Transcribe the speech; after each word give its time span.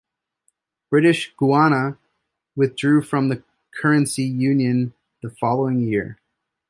British 0.89 1.31
Guiana 1.37 1.99
withdrew 2.55 3.03
from 3.03 3.29
the 3.29 3.43
currency 3.79 4.23
union 4.23 4.95
the 5.21 5.29
following 5.29 5.79
year. 5.79 6.17